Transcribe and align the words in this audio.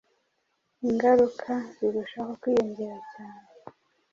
ingaruka 0.87 1.51
zirushaho 1.75 2.31
kwiyongera 2.41 2.97
cyane 3.13 3.47